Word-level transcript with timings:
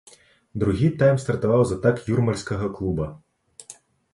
Другі 0.61 0.87
тайм 1.03 1.19
стартаваў 1.23 1.63
з 1.73 1.77
атак 1.81 2.01
юрмальскага 2.15 2.73
клуба. 2.79 3.09